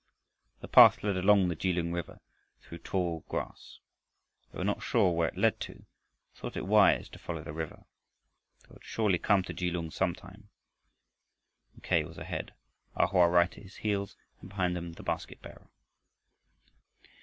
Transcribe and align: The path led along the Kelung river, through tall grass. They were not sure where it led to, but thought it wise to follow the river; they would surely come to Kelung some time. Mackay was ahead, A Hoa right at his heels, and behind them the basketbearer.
The 0.61 0.67
path 0.67 1.03
led 1.03 1.15
along 1.15 1.47
the 1.47 1.55
Kelung 1.55 1.91
river, 1.91 2.21
through 2.59 2.79
tall 2.79 3.19
grass. 3.29 3.81
They 4.51 4.57
were 4.57 4.63
not 4.65 4.81
sure 4.81 5.11
where 5.11 5.27
it 5.27 5.37
led 5.37 5.59
to, 5.59 5.73
but 5.75 5.85
thought 6.35 6.57
it 6.57 6.65
wise 6.65 7.07
to 7.09 7.19
follow 7.19 7.43
the 7.43 7.53
river; 7.53 7.85
they 8.63 8.73
would 8.73 8.83
surely 8.83 9.19
come 9.19 9.43
to 9.43 9.53
Kelung 9.53 9.91
some 9.91 10.15
time. 10.15 10.49
Mackay 11.75 12.03
was 12.03 12.17
ahead, 12.17 12.55
A 12.95 13.05
Hoa 13.05 13.29
right 13.29 13.55
at 13.55 13.61
his 13.61 13.75
heels, 13.75 14.15
and 14.39 14.49
behind 14.49 14.75
them 14.75 14.93
the 14.93 15.03
basketbearer. 15.03 15.67